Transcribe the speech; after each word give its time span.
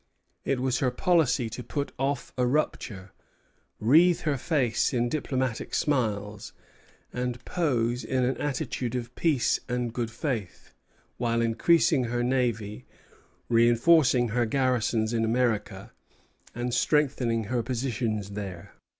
It 0.43 0.59
was 0.59 0.79
her 0.79 0.89
policy 0.89 1.47
to 1.51 1.61
put 1.63 1.91
off 1.99 2.33
a 2.35 2.43
rupture, 2.43 3.11
wreathe 3.79 4.21
her 4.21 4.35
face 4.35 4.95
in 4.95 5.09
diplomatic 5.09 5.75
smiles, 5.75 6.53
and 7.13 7.45
pose 7.45 8.03
in 8.03 8.23
an 8.23 8.35
attitude 8.37 8.95
of 8.95 9.13
peace 9.13 9.59
and 9.69 9.93
good 9.93 10.09
faith, 10.09 10.73
while 11.17 11.39
increasing 11.39 12.05
her 12.05 12.23
navy, 12.23 12.87
reinforcing 13.47 14.29
her 14.29 14.47
garrisons 14.47 15.13
in 15.13 15.23
America, 15.23 15.91
and 16.55 16.73
strengthening 16.73 17.43
her 17.43 17.61
positions 17.61 18.31
there. 18.31 18.73